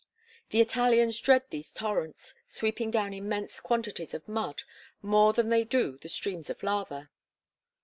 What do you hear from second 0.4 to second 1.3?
The Italians